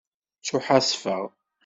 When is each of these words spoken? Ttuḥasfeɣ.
Ttuḥasfeɣ. 0.39 1.23